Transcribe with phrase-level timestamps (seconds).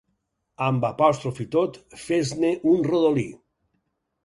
[0.67, 3.29] Amb apòstrof i tot, fes-ne un rodolí.